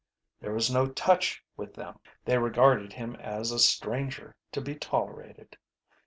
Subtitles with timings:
[0.39, 1.99] There was no touch with them.
[2.25, 5.57] They regarded him as a stranger to be tolerated.